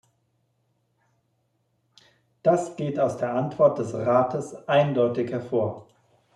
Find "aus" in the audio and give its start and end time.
2.99-3.17